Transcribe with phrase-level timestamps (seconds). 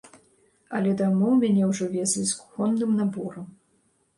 [0.77, 3.45] Але дамоў мяне ўжо везлі з кухонным наборам.